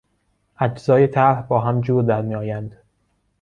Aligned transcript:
اجزای 0.59 1.07
طرح 1.07 1.41
با 1.47 1.59
هم 1.59 1.81
جور 1.81 2.03
در 2.03 2.21
میآیند. 2.21 2.77